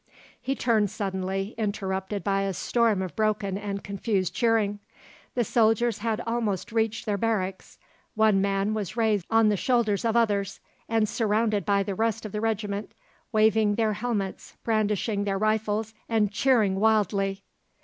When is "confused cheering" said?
3.83-4.79